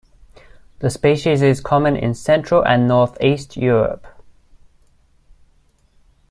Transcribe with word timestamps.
The 0.79 0.89
species 0.89 1.43
is 1.43 1.61
common 1.61 1.95
in 1.95 2.15
central 2.15 2.65
and 2.67 2.87
northeast 2.87 3.55
Europe. 3.55 4.07